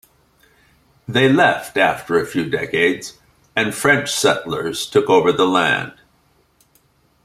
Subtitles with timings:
[1.07, 3.19] They left after a few decades
[3.55, 5.93] and French settlers took over the land.